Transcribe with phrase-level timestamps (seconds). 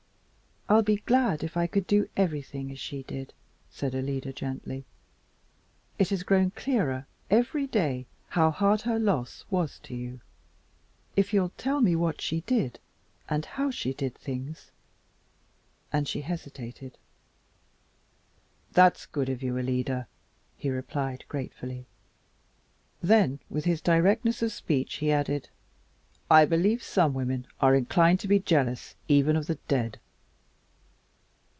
[0.69, 3.33] "I'd be glad if I could do everything as she did,"
[3.69, 4.85] said Alida gently.
[5.99, 10.21] "It has grown clearer every day how hard her loss was to you.
[11.17, 12.79] If you'll tell me what she did
[13.27, 14.71] and how she did things"
[15.91, 16.97] and she hesitated.
[18.71, 20.07] "That's good of you, Alida,"
[20.55, 21.85] he replied gratefully.
[23.03, 25.49] Then, with his directness of speech, he added,
[26.29, 29.99] "I believe some women are inclined to be jealous even of the dead."